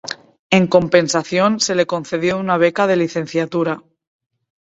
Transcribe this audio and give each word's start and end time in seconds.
En 0.49 0.65
compensación, 0.65 1.59
se 1.59 1.75
le 1.75 1.85
concedió 1.85 2.39
una 2.39 2.57
beca 2.57 2.87
de 2.87 2.95
licenciatura. 2.95 3.83